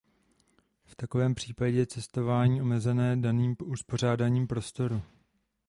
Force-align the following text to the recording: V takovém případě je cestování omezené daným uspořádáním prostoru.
V 0.85 0.95
takovém 0.95 1.35
případě 1.35 1.77
je 1.77 1.85
cestování 1.87 2.61
omezené 2.61 3.17
daným 3.17 3.55
uspořádáním 3.63 4.47
prostoru. 4.47 5.01